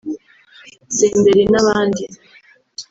Senderi 0.97 1.43
n’abandi 1.51 2.03